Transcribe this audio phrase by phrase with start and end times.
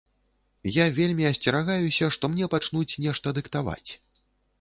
[0.77, 3.91] Я вельмі асцерагаюся, што мне пачнуць нешта дыктаваць.